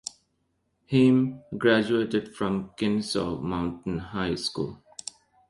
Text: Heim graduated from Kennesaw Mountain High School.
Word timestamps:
Heim 0.89 1.43
graduated 1.55 2.33
from 2.35 2.71
Kennesaw 2.75 3.37
Mountain 3.37 3.99
High 3.99 4.33
School. 4.33 4.81